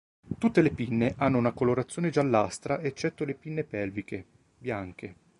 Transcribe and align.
Tutte 0.39 0.63
le 0.63 0.71
pinne 0.71 1.13
hanno 1.19 1.37
una 1.37 1.51
colorazione 1.51 2.09
giallastra 2.09 2.81
eccetto 2.81 3.23
le 3.23 3.35
pinne 3.35 3.63
pelviche, 3.63 4.25
bianche. 4.57 5.15